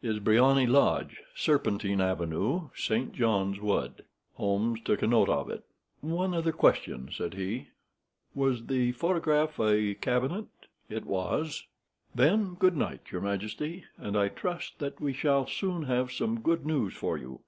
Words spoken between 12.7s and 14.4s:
night, your majesty, and I